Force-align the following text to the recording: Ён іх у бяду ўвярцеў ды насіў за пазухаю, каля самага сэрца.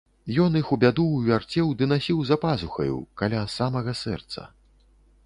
Ён 0.43 0.55
іх 0.59 0.69
у 0.75 0.77
бяду 0.83 1.03
ўвярцеў 1.09 1.69
ды 1.81 1.87
насіў 1.91 2.23
за 2.29 2.37
пазухаю, 2.45 2.97
каля 3.23 3.45
самага 3.57 3.97
сэрца. 4.03 4.49